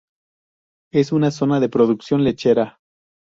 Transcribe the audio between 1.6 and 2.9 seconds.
producción lechera.